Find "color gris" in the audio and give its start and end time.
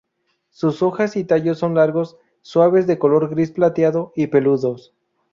2.97-3.51